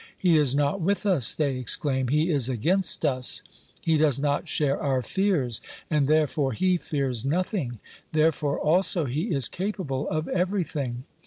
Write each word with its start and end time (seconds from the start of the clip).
He 0.17 0.35
is 0.35 0.55
not 0.55 0.81
with 0.81 1.05
us, 1.05 1.35
they 1.35 1.57
exclaim, 1.57 2.07
he 2.07 2.31
is 2.31 2.49
against 2.49 3.05
us. 3.05 3.43
He 3.83 3.97
does 3.99 4.17
not 4.17 4.47
share 4.47 4.81
our 4.81 5.03
fears, 5.03 5.61
and 5.91 6.07
therefore 6.07 6.53
he 6.53 6.77
fears 6.77 7.23
nothing; 7.23 7.77
therefore 8.11 8.59
also 8.59 9.05
he 9.05 9.25
is 9.31 9.47
capable 9.47 10.09
of 10.09 10.27
everything. 10.29 11.03